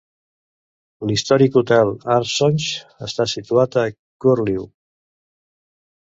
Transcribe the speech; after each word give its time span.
L'històric 1.09 1.57
hotel 1.59 1.91
Ansorge 2.15 3.05
està 3.09 3.27
situat 3.33 3.77
a 3.83 3.83
Curlew. 4.25 4.65